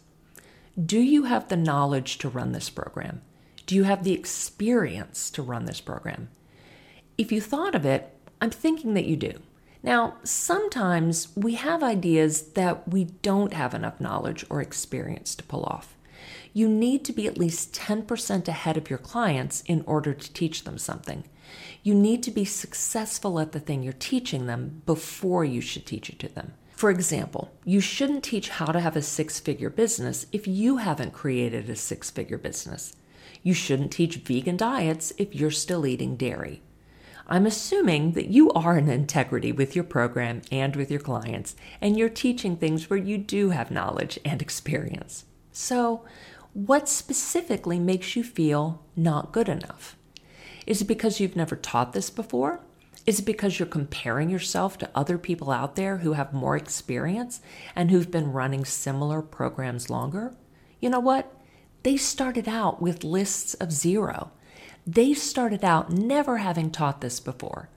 Do 0.80 1.00
you 1.00 1.24
have 1.24 1.48
the 1.48 1.56
knowledge 1.56 2.18
to 2.18 2.28
run 2.28 2.52
this 2.52 2.70
program? 2.70 3.22
Do 3.66 3.74
you 3.74 3.84
have 3.84 4.04
the 4.04 4.12
experience 4.12 5.30
to 5.32 5.42
run 5.42 5.64
this 5.64 5.80
program? 5.80 6.28
If 7.18 7.32
you 7.32 7.40
thought 7.40 7.74
of 7.74 7.84
it, 7.84 8.14
I'm 8.40 8.50
thinking 8.50 8.94
that 8.94 9.04
you 9.04 9.16
do. 9.16 9.34
Now, 9.82 10.16
sometimes 10.24 11.28
we 11.34 11.54
have 11.54 11.82
ideas 11.82 12.42
that 12.52 12.88
we 12.88 13.04
don't 13.04 13.54
have 13.54 13.74
enough 13.74 14.00
knowledge 14.00 14.44
or 14.50 14.60
experience 14.60 15.34
to 15.36 15.44
pull 15.44 15.64
off 15.64 15.96
you 16.52 16.68
need 16.68 17.04
to 17.04 17.12
be 17.12 17.26
at 17.26 17.38
least 17.38 17.74
10% 17.74 18.48
ahead 18.48 18.76
of 18.76 18.90
your 18.90 18.98
clients 18.98 19.62
in 19.66 19.84
order 19.86 20.12
to 20.12 20.32
teach 20.32 20.64
them 20.64 20.78
something. 20.78 21.24
You 21.82 21.94
need 21.94 22.22
to 22.24 22.30
be 22.30 22.44
successful 22.44 23.40
at 23.40 23.52
the 23.52 23.60
thing 23.60 23.82
you're 23.82 23.92
teaching 23.92 24.46
them 24.46 24.82
before 24.86 25.44
you 25.44 25.60
should 25.60 25.86
teach 25.86 26.10
it 26.10 26.18
to 26.20 26.28
them. 26.28 26.54
For 26.72 26.90
example, 26.90 27.52
you 27.64 27.80
shouldn't 27.80 28.24
teach 28.24 28.48
how 28.48 28.66
to 28.66 28.80
have 28.80 28.96
a 28.96 29.02
six 29.02 29.38
figure 29.38 29.70
business 29.70 30.26
if 30.32 30.46
you 30.46 30.78
haven't 30.78 31.12
created 31.12 31.68
a 31.68 31.76
six 31.76 32.10
figure 32.10 32.38
business. 32.38 32.94
You 33.42 33.54
shouldn't 33.54 33.92
teach 33.92 34.16
vegan 34.16 34.56
diets 34.56 35.12
if 35.18 35.34
you're 35.34 35.50
still 35.50 35.86
eating 35.86 36.16
dairy. 36.16 36.62
I'm 37.32 37.46
assuming 37.46 38.12
that 38.12 38.26
you 38.26 38.50
are 38.50 38.76
in 38.76 38.88
integrity 38.88 39.52
with 39.52 39.76
your 39.76 39.84
program 39.84 40.42
and 40.50 40.74
with 40.74 40.90
your 40.90 40.98
clients, 40.98 41.54
and 41.80 41.96
you're 41.96 42.08
teaching 42.08 42.56
things 42.56 42.90
where 42.90 42.98
you 42.98 43.18
do 43.18 43.50
have 43.50 43.70
knowledge 43.70 44.18
and 44.24 44.42
experience. 44.42 45.26
So, 45.52 46.04
what 46.54 46.88
specifically 46.88 47.78
makes 47.78 48.16
you 48.16 48.24
feel 48.24 48.84
not 48.96 49.30
good 49.30 49.48
enough? 49.48 49.96
Is 50.66 50.82
it 50.82 50.86
because 50.86 51.20
you've 51.20 51.36
never 51.36 51.54
taught 51.54 51.92
this 51.92 52.10
before? 52.10 52.62
Is 53.06 53.20
it 53.20 53.26
because 53.26 53.60
you're 53.60 53.66
comparing 53.66 54.28
yourself 54.28 54.76
to 54.78 54.90
other 54.92 55.16
people 55.16 55.52
out 55.52 55.76
there 55.76 55.98
who 55.98 56.14
have 56.14 56.32
more 56.32 56.56
experience 56.56 57.40
and 57.76 57.92
who've 57.92 58.10
been 58.10 58.32
running 58.32 58.64
similar 58.64 59.22
programs 59.22 59.88
longer? 59.88 60.34
You 60.80 60.90
know 60.90 61.00
what? 61.00 61.32
They 61.84 61.96
started 61.96 62.48
out 62.48 62.82
with 62.82 63.04
lists 63.04 63.54
of 63.54 63.70
zero. 63.70 64.32
They 64.86 65.14
started 65.14 65.64
out 65.64 65.90
never 65.90 66.38
having 66.38 66.70
taught 66.70 67.00
this 67.00 67.20
before. 67.20 67.68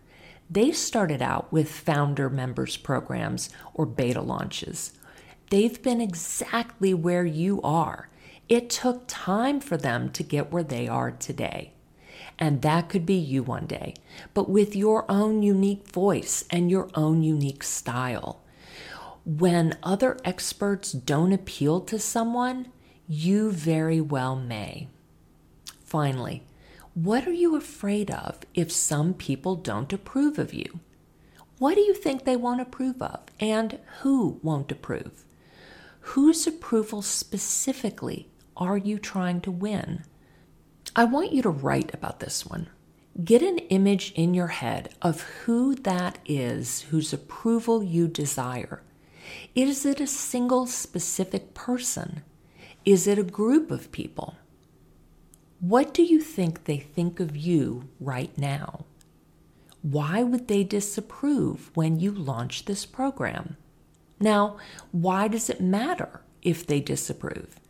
They 0.50 0.72
started 0.72 1.22
out 1.22 1.52
with 1.52 1.72
founder 1.72 2.30
members 2.30 2.78
programs 2.78 3.50
or 3.74 3.86
beta 3.86 4.22
launches. 4.22 4.94
They've 5.50 5.82
been 5.82 6.02
exactly 6.02 6.94
where 6.94 7.26
you 7.26 7.62
are 7.62 8.10
it 8.50 8.70
took 8.70 9.04
time 9.08 9.60
for 9.60 9.78
them 9.78 10.10
to 10.12 10.24
get 10.24 10.52
where 10.52 10.64
they 10.64 10.88
are 10.88 11.12
today. 11.12 11.72
And 12.38 12.62
that 12.62 12.90
could 12.90 13.06
be 13.06 13.16
you 13.16 13.44
one 13.44 13.66
day, 13.66 13.96
but 14.34 14.50
with 14.50 14.76
your 14.76 15.10
own 15.10 15.44
unique 15.44 15.88
voice 15.90 16.46
and 16.50 16.70
your 16.70 16.90
own 16.96 17.24
unique 17.24 17.64
style. 17.64 18.42
When 19.26 19.78
other 19.82 20.18
experts 20.26 20.92
don't 20.92 21.32
appeal 21.32 21.82
to 21.82 21.98
someone, 21.98 22.72
you 23.08 23.52
very 23.52 24.02
well 24.02 24.36
may. 24.36 24.88
Finally, 25.86 26.44
what 26.94 27.28
are 27.28 27.34
you 27.34 27.56
afraid 27.56 28.12
of 28.12 28.40
if 28.54 28.72
some 28.72 29.16
people 29.16 29.56
don't 29.56 29.92
approve 29.92 30.38
of 30.38 30.54
you? 30.54 30.80
What 31.58 31.74
do 31.74 31.82
you 31.82 31.94
think 31.94 32.24
they 32.24 32.36
won't 32.36 32.62
approve 32.62 33.02
of, 33.02 33.22
and 33.40 33.80
who 34.02 34.40
won't 34.44 34.72
approve? 34.72 35.24
Whose 36.02 36.46
approval 36.46 37.02
specifically 37.02 38.30
are 38.56 38.78
you 38.78 39.00
trying 39.00 39.42
to 39.42 39.52
win? 39.52 40.04
I 40.96 41.06
want 41.06 41.32
you 41.34 41.42
to 41.42 41.50
write 41.50 41.92
about 41.96 42.20
this 42.20 42.46
one. 42.46 42.68
Get 43.24 43.42
an 43.42 43.58
image 43.58 44.12
in 44.12 44.36
your 44.36 44.48
head 44.48 44.94
of 45.02 45.22
who 45.22 45.74
that 45.76 46.20
is 46.26 46.82
whose 46.84 47.12
approval 47.12 47.84
you 47.84 48.08
desire. 48.08 48.84
Is 49.56 49.84
it 49.86 50.00
a 50.00 50.06
single 50.06 50.68
specific 50.68 51.56
person? 51.56 52.22
Is 52.86 53.08
it 53.08 53.18
a 53.18 53.24
group 53.24 53.72
of 53.72 53.92
people? 53.92 54.36
What 55.64 55.94
do 55.94 56.04
you 56.04 56.20
think 56.20 56.66
they 56.66 56.76
think 56.76 57.22
of 57.22 57.38
you 57.38 57.88
right 58.02 58.38
now? 58.38 58.84
Why 59.82 60.22
would 60.22 60.50
they 60.50 60.66
disapprove 60.66 61.72
when 61.74 62.02
you 62.02 62.12
launch 62.12 62.66
this 62.66 62.86
program? 62.86 63.56
Now, 64.20 64.58
why 64.92 65.30
does 65.30 65.50
it 65.50 65.62
matter 65.62 66.20
if 66.42 66.68
they 66.68 66.82
disapprove? 66.82 67.62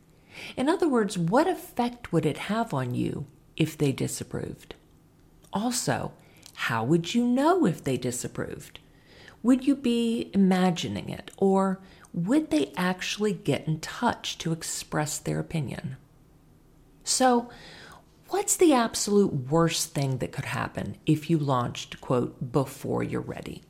In 0.57 0.69
other 0.69 0.89
words, 0.89 1.19
what 1.19 1.47
effect 1.47 2.11
would 2.11 2.25
it 2.25 2.49
have 2.49 2.73
on 2.73 2.95
you 2.95 3.27
if 3.57 3.77
they 3.77 3.91
disapproved? 3.91 4.73
Also, 5.53 6.13
how 6.55 6.83
would 6.83 7.13
you 7.13 7.27
know 7.27 7.67
if 7.67 7.83
they 7.83 7.97
disapproved? 7.97 8.79
Would 9.43 9.67
you 9.67 9.75
be 9.75 10.31
imagining 10.33 11.09
it, 11.09 11.29
or 11.37 11.79
would 12.11 12.49
they 12.49 12.73
actually 12.75 13.33
get 13.33 13.67
in 13.67 13.79
touch 13.81 14.39
to 14.39 14.51
express 14.51 15.19
their 15.19 15.39
opinion? 15.39 15.97
So, 17.03 17.51
what's 18.33 18.55
the 18.55 18.73
absolute 18.73 19.31
worst 19.51 19.93
thing 19.93 20.17
that 20.17 20.31
could 20.31 20.45
happen 20.45 20.97
if 21.05 21.29
you 21.29 21.37
launched, 21.37 22.01
quote, 22.01 22.51
before 22.51 23.03
you're 23.03 23.21
ready? 23.21 23.61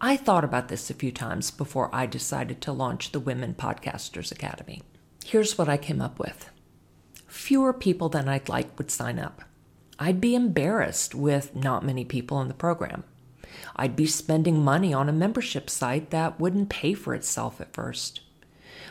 I 0.00 0.16
thought 0.16 0.42
about 0.42 0.66
this 0.66 0.90
a 0.90 0.94
few 0.94 1.12
times 1.12 1.52
before 1.52 1.88
I 1.94 2.06
decided 2.06 2.60
to 2.62 2.72
launch 2.72 3.12
the 3.12 3.20
Women 3.20 3.54
Podcasters 3.54 4.32
Academy. 4.32 4.82
Here's 5.24 5.56
what 5.56 5.68
I 5.68 5.76
came 5.76 6.00
up 6.00 6.18
with 6.18 6.50
fewer 7.28 7.72
people 7.72 8.08
than 8.08 8.28
I'd 8.28 8.48
like 8.48 8.76
would 8.78 8.90
sign 8.90 9.20
up. 9.20 9.42
I'd 9.96 10.20
be 10.20 10.34
embarrassed 10.34 11.14
with 11.14 11.54
not 11.54 11.86
many 11.86 12.04
people 12.04 12.40
in 12.40 12.48
the 12.48 12.54
program. 12.54 13.04
I'd 13.76 13.94
be 13.94 14.06
spending 14.06 14.64
money 14.64 14.92
on 14.92 15.08
a 15.08 15.12
membership 15.12 15.70
site 15.70 16.10
that 16.10 16.40
wouldn't 16.40 16.68
pay 16.68 16.94
for 16.94 17.14
itself 17.14 17.60
at 17.60 17.74
first. 17.74 18.22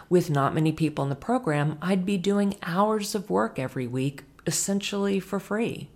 With 0.10 0.30
not 0.30 0.56
many 0.56 0.72
people 0.72 1.04
in 1.04 1.10
the 1.10 1.16
program, 1.18 1.78
I'd 1.82 2.06
be 2.06 2.18
doing 2.18 2.56
hours 2.64 3.16
of 3.16 3.30
work 3.30 3.60
every 3.60 3.86
week, 3.86 4.24
essentially 4.48 5.20
for 5.20 5.40
free. 5.40 5.90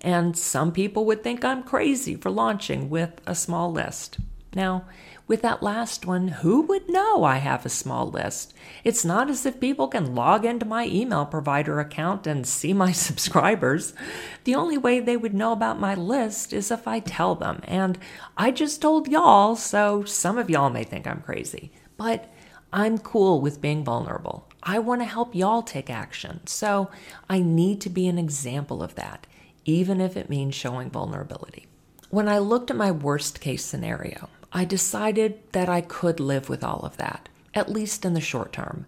And 0.00 0.36
some 0.36 0.72
people 0.72 1.04
would 1.06 1.22
think 1.22 1.44
I'm 1.44 1.62
crazy 1.62 2.16
for 2.16 2.30
launching 2.30 2.88
with 2.88 3.20
a 3.26 3.34
small 3.34 3.70
list. 3.70 4.18
Now, 4.54 4.86
with 5.30 5.42
that 5.42 5.62
last 5.62 6.06
one, 6.06 6.26
who 6.26 6.62
would 6.62 6.88
know 6.88 7.22
I 7.22 7.36
have 7.36 7.64
a 7.64 7.68
small 7.68 8.10
list? 8.10 8.52
It's 8.82 9.04
not 9.04 9.30
as 9.30 9.46
if 9.46 9.60
people 9.60 9.86
can 9.86 10.14
log 10.16 10.44
into 10.44 10.66
my 10.66 10.86
email 10.86 11.24
provider 11.24 11.78
account 11.78 12.26
and 12.26 12.44
see 12.44 12.72
my 12.72 12.90
subscribers. 13.06 13.94
The 14.42 14.56
only 14.56 14.76
way 14.76 14.98
they 14.98 15.16
would 15.16 15.34
know 15.34 15.52
about 15.52 15.78
my 15.78 15.94
list 15.94 16.52
is 16.52 16.72
if 16.72 16.88
I 16.88 16.98
tell 16.98 17.36
them. 17.36 17.60
And 17.64 17.96
I 18.36 18.50
just 18.50 18.82
told 18.82 19.06
y'all, 19.06 19.54
so 19.54 20.02
some 20.02 20.36
of 20.36 20.50
y'all 20.50 20.70
may 20.70 20.82
think 20.82 21.06
I'm 21.06 21.20
crazy. 21.20 21.70
But 21.96 22.32
I'm 22.72 22.98
cool 22.98 23.40
with 23.40 23.60
being 23.60 23.84
vulnerable. 23.84 24.49
I 24.62 24.78
want 24.78 25.00
to 25.00 25.06
help 25.06 25.34
y'all 25.34 25.62
take 25.62 25.90
action. 25.90 26.46
So 26.46 26.90
I 27.28 27.40
need 27.40 27.80
to 27.82 27.90
be 27.90 28.06
an 28.08 28.18
example 28.18 28.82
of 28.82 28.94
that, 28.96 29.26
even 29.64 30.00
if 30.00 30.16
it 30.16 30.30
means 30.30 30.54
showing 30.54 30.90
vulnerability. 30.90 31.66
When 32.10 32.28
I 32.28 32.38
looked 32.38 32.70
at 32.70 32.76
my 32.76 32.90
worst 32.90 33.40
case 33.40 33.64
scenario, 33.64 34.28
I 34.52 34.64
decided 34.64 35.40
that 35.52 35.68
I 35.68 35.80
could 35.80 36.18
live 36.18 36.48
with 36.48 36.64
all 36.64 36.80
of 36.80 36.96
that, 36.96 37.28
at 37.54 37.70
least 37.70 38.04
in 38.04 38.14
the 38.14 38.20
short 38.20 38.52
term. 38.52 38.86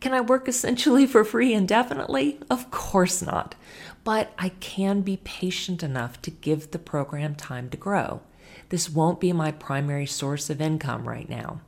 Can 0.00 0.12
I 0.12 0.20
work 0.20 0.48
essentially 0.48 1.06
for 1.06 1.24
free 1.24 1.54
indefinitely? 1.54 2.38
Of 2.50 2.70
course 2.70 3.22
not. 3.22 3.54
But 4.04 4.32
I 4.38 4.50
can 4.50 5.00
be 5.00 5.18
patient 5.18 5.82
enough 5.82 6.20
to 6.22 6.30
give 6.30 6.70
the 6.70 6.78
program 6.78 7.34
time 7.34 7.70
to 7.70 7.76
grow. 7.76 8.20
This 8.68 8.90
won't 8.90 9.20
be 9.20 9.32
my 9.32 9.50
primary 9.50 10.06
source 10.06 10.50
of 10.50 10.60
income 10.60 11.08
right 11.08 11.28
now. 11.28 11.60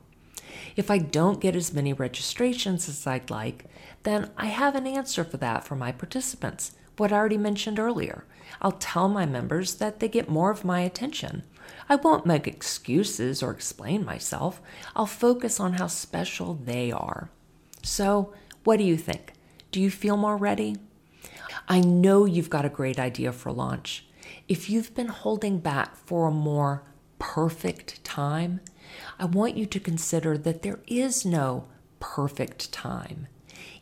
If 0.75 0.91
I 0.91 0.97
don't 0.97 1.41
get 1.41 1.55
as 1.55 1.73
many 1.73 1.93
registrations 1.93 2.87
as 2.87 3.05
I'd 3.05 3.29
like, 3.29 3.65
then 4.03 4.31
I 4.37 4.47
have 4.47 4.75
an 4.75 4.87
answer 4.87 5.23
for 5.23 5.37
that 5.37 5.63
for 5.63 5.75
my 5.75 5.91
participants, 5.91 6.73
what 6.97 7.11
I 7.11 7.17
already 7.17 7.37
mentioned 7.37 7.79
earlier. 7.79 8.25
I'll 8.61 8.73
tell 8.73 9.07
my 9.07 9.25
members 9.25 9.75
that 9.75 9.99
they 9.99 10.07
get 10.07 10.29
more 10.29 10.51
of 10.51 10.65
my 10.65 10.81
attention. 10.81 11.43
I 11.89 11.95
won't 11.95 12.25
make 12.25 12.47
excuses 12.47 13.41
or 13.41 13.51
explain 13.51 14.05
myself. 14.05 14.61
I'll 14.95 15.05
focus 15.05 15.59
on 15.59 15.73
how 15.73 15.87
special 15.87 16.53
they 16.53 16.91
are. 16.91 17.29
So, 17.83 18.33
what 18.63 18.77
do 18.77 18.83
you 18.83 18.97
think? 18.97 19.33
Do 19.71 19.81
you 19.81 19.89
feel 19.89 20.17
more 20.17 20.37
ready? 20.37 20.77
I 21.67 21.79
know 21.79 22.25
you've 22.25 22.49
got 22.49 22.65
a 22.65 22.69
great 22.69 22.99
idea 22.99 23.31
for 23.31 23.51
launch. 23.51 24.05
If 24.47 24.69
you've 24.69 24.93
been 24.93 25.07
holding 25.07 25.59
back 25.59 25.95
for 25.95 26.27
a 26.27 26.31
more 26.31 26.83
perfect 27.19 28.03
time, 28.03 28.59
I 29.19 29.25
want 29.25 29.57
you 29.57 29.65
to 29.65 29.79
consider 29.79 30.37
that 30.37 30.61
there 30.61 30.79
is 30.87 31.25
no 31.25 31.65
perfect 31.99 32.71
time. 32.71 33.27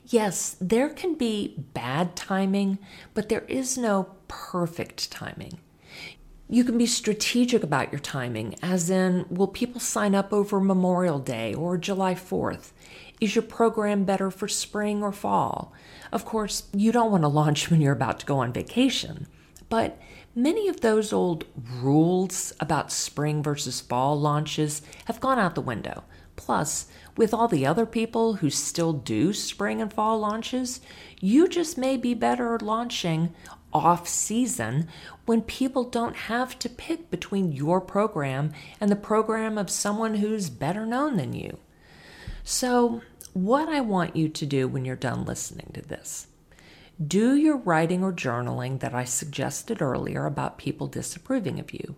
Yes, 0.06 0.56
there 0.60 0.90
can 0.90 1.16
be 1.16 1.56
bad 1.74 2.16
timing, 2.16 2.80
but 3.14 3.30
there 3.30 3.46
is 3.48 3.78
no 3.78 4.10
perfect 4.28 5.12
timing. 5.12 5.60
You 6.52 6.64
can 6.64 6.80
be 6.80 6.88
strategic 6.88 7.62
about 7.62 7.92
your 7.92 8.00
timing, 8.00 8.56
as 8.64 8.90
in, 8.90 9.28
will 9.30 9.48
people 9.48 9.80
sign 9.80 10.16
up 10.16 10.34
over 10.34 10.60
Memorial 10.60 11.20
Day 11.20 11.54
or 11.54 11.78
July 11.78 12.16
4th? 12.16 12.72
Is 13.22 13.36
your 13.36 13.44
program 13.44 14.04
better 14.04 14.32
for 14.32 14.48
spring 14.48 15.04
or 15.04 15.12
fall? 15.12 15.74
Of 16.12 16.26
course, 16.26 16.64
you 16.74 16.92
don't 16.92 17.12
want 17.12 17.22
to 17.24 17.28
launch 17.42 17.70
when 17.70 17.82
you're 17.82 17.94
about 17.94 18.20
to 18.22 18.26
go 18.26 18.40
on 18.40 18.52
vacation, 18.52 19.28
but 19.70 20.00
many 20.42 20.68
of 20.68 20.82
those 20.82 21.12
old 21.12 21.46
rules 21.82 22.54
about 22.60 22.92
spring 22.92 23.44
versus 23.44 23.82
fall 23.82 24.20
launches 24.20 24.82
have 25.06 25.20
gone 25.20 25.38
out 25.40 25.56
the 25.56 25.62
window. 25.62 26.04
Plus, 26.36 26.88
with 27.18 27.34
all 27.34 27.50
the 27.50 27.66
other 27.66 27.86
people 27.86 28.36
who 28.36 28.50
still 28.50 28.94
do 28.94 29.34
spring 29.34 29.82
and 29.82 29.92
fall 29.92 30.18
launches, 30.20 30.80
you 31.20 31.50
just 31.50 31.78
may 31.78 31.98
be 31.98 32.14
better 32.14 32.58
launching 32.60 33.34
off 33.74 34.08
season 34.08 34.88
when 35.26 35.42
people 35.42 35.84
don't 35.84 36.16
have 36.16 36.58
to 36.60 36.70
pick 36.70 37.12
between 37.12 37.52
your 37.52 37.82
program 37.82 38.54
and 38.80 38.90
the 38.90 38.96
program 38.96 39.58
of 39.58 39.70
someone 39.70 40.16
who's 40.16 40.50
better 40.50 40.86
known 40.86 41.18
than 41.18 41.34
you. 41.34 41.58
So, 42.46 43.02
what 43.34 43.68
I 43.68 43.82
want 43.82 44.16
you 44.16 44.30
to 44.30 44.46
do 44.46 44.68
when 44.68 44.86
you're 44.86 44.96
done 44.96 45.26
listening 45.26 45.72
to 45.74 45.82
this 45.82 46.29
do 47.06 47.36
your 47.36 47.58
writing 47.58 48.04
or 48.04 48.12
journaling 48.12 48.80
that 48.80 48.94
I 48.94 49.06
suggested 49.06 49.82
earlier 49.82 50.26
about 50.26 50.58
people 50.58 50.88
disapproving 50.88 51.60
of 51.60 51.74
you. 51.74 51.96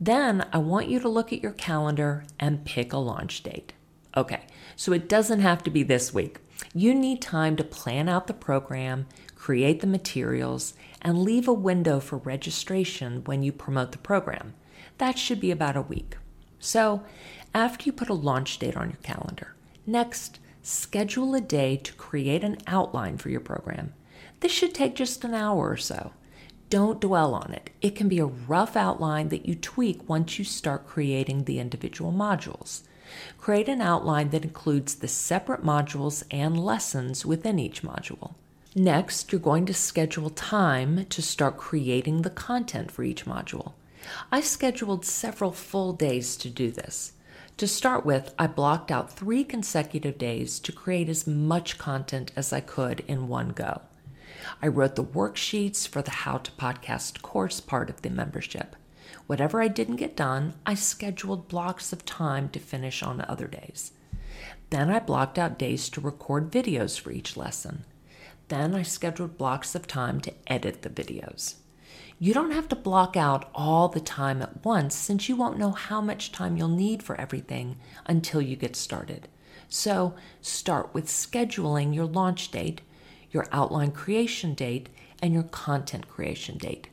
Then 0.00 0.46
I 0.52 0.58
want 0.58 0.88
you 0.88 0.98
to 1.00 1.08
look 1.08 1.32
at 1.32 1.42
your 1.42 1.52
calendar 1.52 2.24
and 2.38 2.64
pick 2.64 2.92
a 2.92 2.98
launch 2.98 3.42
date. 3.42 3.72
Okay, 4.16 4.42
so 4.74 4.92
it 4.92 5.08
doesn't 5.08 5.40
have 5.40 5.62
to 5.62 5.70
be 5.70 5.82
this 5.82 6.12
week. 6.12 6.38
You 6.74 6.94
need 6.94 7.22
time 7.22 7.56
to 7.56 7.64
plan 7.64 8.08
out 8.08 8.26
the 8.26 8.34
program, 8.34 9.06
create 9.34 9.80
the 9.80 9.86
materials, 9.86 10.74
and 11.02 11.22
leave 11.22 11.46
a 11.46 11.52
window 11.52 12.00
for 12.00 12.16
registration 12.18 13.22
when 13.24 13.42
you 13.42 13.52
promote 13.52 13.92
the 13.92 13.98
program. 13.98 14.54
That 14.98 15.18
should 15.18 15.40
be 15.40 15.50
about 15.50 15.76
a 15.76 15.82
week. 15.82 16.16
So, 16.58 17.02
after 17.54 17.84
you 17.84 17.92
put 17.92 18.08
a 18.08 18.14
launch 18.14 18.58
date 18.58 18.76
on 18.76 18.88
your 18.88 18.98
calendar, 19.02 19.54
next, 19.86 20.40
schedule 20.62 21.34
a 21.34 21.40
day 21.40 21.76
to 21.76 21.92
create 21.94 22.42
an 22.42 22.58
outline 22.66 23.18
for 23.18 23.28
your 23.28 23.40
program. 23.40 23.92
This 24.40 24.52
should 24.52 24.74
take 24.74 24.94
just 24.94 25.24
an 25.24 25.34
hour 25.34 25.70
or 25.70 25.76
so. 25.76 26.12
Don't 26.68 27.00
dwell 27.00 27.34
on 27.34 27.52
it. 27.52 27.70
It 27.80 27.94
can 27.94 28.08
be 28.08 28.18
a 28.18 28.26
rough 28.26 28.76
outline 28.76 29.28
that 29.28 29.46
you 29.46 29.54
tweak 29.54 30.08
once 30.08 30.38
you 30.38 30.44
start 30.44 30.86
creating 30.86 31.44
the 31.44 31.60
individual 31.60 32.12
modules. 32.12 32.82
Create 33.38 33.68
an 33.68 33.80
outline 33.80 34.30
that 34.30 34.44
includes 34.44 34.96
the 34.96 35.08
separate 35.08 35.62
modules 35.62 36.24
and 36.30 36.58
lessons 36.58 37.24
within 37.24 37.58
each 37.58 37.82
module. 37.82 38.34
Next, 38.74 39.32
you're 39.32 39.40
going 39.40 39.64
to 39.66 39.74
schedule 39.74 40.28
time 40.28 41.06
to 41.06 41.22
start 41.22 41.56
creating 41.56 42.22
the 42.22 42.30
content 42.30 42.90
for 42.90 43.04
each 43.04 43.24
module. 43.24 43.72
I 44.30 44.40
scheduled 44.40 45.04
several 45.04 45.52
full 45.52 45.92
days 45.92 46.36
to 46.36 46.50
do 46.50 46.70
this. 46.70 47.12
To 47.56 47.66
start 47.66 48.04
with, 48.04 48.34
I 48.38 48.48
blocked 48.48 48.90
out 48.90 49.10
three 49.10 49.44
consecutive 49.44 50.18
days 50.18 50.58
to 50.60 50.72
create 50.72 51.08
as 51.08 51.26
much 51.26 51.78
content 51.78 52.32
as 52.36 52.52
I 52.52 52.60
could 52.60 53.02
in 53.08 53.28
one 53.28 53.50
go. 53.50 53.80
I 54.62 54.68
wrote 54.68 54.96
the 54.96 55.04
worksheets 55.04 55.86
for 55.86 56.02
the 56.02 56.10
How 56.10 56.38
to 56.38 56.50
Podcast 56.52 57.22
course 57.22 57.60
part 57.60 57.90
of 57.90 58.02
the 58.02 58.10
membership. 58.10 58.76
Whatever 59.26 59.60
I 59.60 59.68
didn't 59.68 59.96
get 59.96 60.16
done, 60.16 60.54
I 60.64 60.74
scheduled 60.74 61.48
blocks 61.48 61.92
of 61.92 62.04
time 62.04 62.48
to 62.50 62.58
finish 62.58 63.02
on 63.02 63.20
other 63.22 63.46
days. 63.46 63.92
Then 64.70 64.90
I 64.90 64.98
blocked 64.98 65.38
out 65.38 65.58
days 65.58 65.88
to 65.90 66.00
record 66.00 66.50
videos 66.50 66.98
for 66.98 67.10
each 67.10 67.36
lesson. 67.36 67.84
Then 68.48 68.74
I 68.74 68.82
scheduled 68.82 69.38
blocks 69.38 69.74
of 69.74 69.86
time 69.86 70.20
to 70.20 70.34
edit 70.46 70.82
the 70.82 70.90
videos. 70.90 71.56
You 72.18 72.32
don't 72.32 72.52
have 72.52 72.68
to 72.68 72.76
block 72.76 73.16
out 73.16 73.50
all 73.54 73.88
the 73.88 74.00
time 74.00 74.40
at 74.40 74.64
once 74.64 74.94
since 74.94 75.28
you 75.28 75.36
won't 75.36 75.58
know 75.58 75.72
how 75.72 76.00
much 76.00 76.32
time 76.32 76.56
you'll 76.56 76.68
need 76.68 77.02
for 77.02 77.20
everything 77.20 77.76
until 78.06 78.40
you 78.40 78.56
get 78.56 78.74
started. 78.74 79.28
So 79.68 80.14
start 80.40 80.94
with 80.94 81.06
scheduling 81.06 81.94
your 81.94 82.06
launch 82.06 82.50
date, 82.50 82.80
your 83.30 83.46
outline 83.52 83.90
creation 83.90 84.54
date, 84.54 84.88
and 85.22 85.32
your 85.32 85.42
content 85.44 86.08
creation 86.08 86.58
date. 86.58 86.88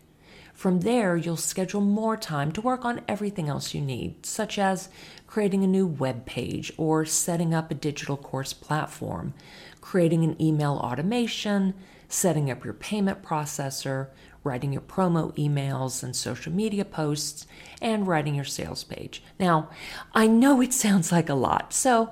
From 0.53 0.81
there, 0.81 1.17
you'll 1.17 1.35
schedule 1.35 1.81
more 1.81 2.15
time 2.15 2.51
to 2.53 2.61
work 2.61 2.85
on 2.85 3.01
everything 3.07 3.49
else 3.49 3.73
you 3.73 3.81
need, 3.81 4.25
such 4.25 4.57
as 4.57 4.87
creating 5.27 5.63
a 5.63 5.67
new 5.67 5.85
web 5.85 6.25
page 6.25 6.71
or 6.77 7.05
setting 7.05 7.53
up 7.53 7.69
a 7.69 7.75
digital 7.75 8.15
course 8.15 8.53
platform, 8.53 9.33
creating 9.81 10.23
an 10.23 10.41
email 10.41 10.73
automation, 10.73 11.73
setting 12.07 12.49
up 12.49 12.63
your 12.63 12.73
payment 12.73 13.23
processor, 13.23 14.07
writing 14.43 14.71
your 14.71 14.81
promo 14.81 15.35
emails 15.37 16.03
and 16.03 16.15
social 16.15 16.51
media 16.51 16.85
posts, 16.85 17.47
and 17.81 18.07
writing 18.07 18.35
your 18.35 18.45
sales 18.45 18.83
page. 18.83 19.23
Now, 19.39 19.69
I 20.13 20.27
know 20.27 20.61
it 20.61 20.73
sounds 20.85 21.11
like 21.11 21.29
a 21.29 21.33
lot, 21.33 21.73
so 21.73 22.11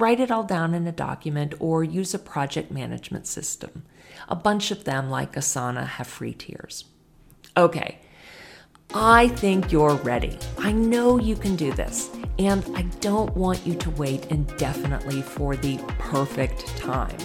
write 0.00 0.18
it 0.18 0.30
all 0.30 0.44
down 0.44 0.74
in 0.74 0.86
a 0.86 0.92
document 0.92 1.54
or 1.60 1.84
use 1.84 2.14
a 2.14 2.18
project 2.18 2.70
management 2.70 3.26
system. 3.26 3.84
A 4.28 4.34
bunch 4.34 4.70
of 4.70 4.84
them, 4.84 5.10
like 5.10 5.34
Asana, 5.34 5.86
have 5.86 6.06
free 6.06 6.32
tiers. 6.32 6.84
Okay, 7.56 7.98
I 8.94 9.28
think 9.28 9.70
you're 9.70 9.94
ready. 9.96 10.38
I 10.58 10.72
know 10.72 11.18
you 11.18 11.36
can 11.36 11.54
do 11.54 11.72
this, 11.72 12.10
and 12.38 12.64
I 12.74 12.82
don't 13.00 13.36
want 13.36 13.66
you 13.66 13.74
to 13.74 13.90
wait 13.90 14.26
indefinitely 14.26 15.22
for 15.22 15.54
the 15.54 15.78
perfect 15.98 16.66
time. 16.76 17.18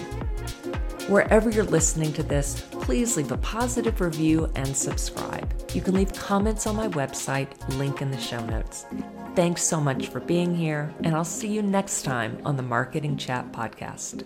Wherever 1.08 1.50
you're 1.50 1.64
listening 1.64 2.12
to 2.12 2.22
this, 2.22 2.64
please 2.86 3.16
leave 3.16 3.32
a 3.32 3.36
positive 3.38 4.00
review 4.00 4.48
and 4.54 4.76
subscribe. 4.76 5.52
You 5.74 5.80
can 5.80 5.94
leave 5.94 6.12
comments 6.12 6.68
on 6.68 6.76
my 6.76 6.86
website, 6.86 7.48
link 7.76 8.00
in 8.00 8.12
the 8.12 8.20
show 8.20 8.38
notes. 8.46 8.86
Thanks 9.34 9.64
so 9.64 9.80
much 9.80 10.06
for 10.06 10.20
being 10.20 10.54
here, 10.54 10.94
and 11.02 11.12
I'll 11.12 11.24
see 11.24 11.48
you 11.48 11.62
next 11.62 12.04
time 12.04 12.40
on 12.44 12.56
the 12.56 12.62
Marketing 12.62 13.16
Chat 13.16 13.50
Podcast. 13.50 14.22